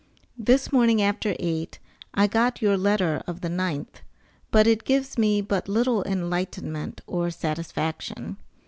[0.39, 1.77] This morning after eight,
[2.15, 3.97] I got your letter of the 9th,
[4.49, 8.37] but it gives me but little enlightenment or satisfaction.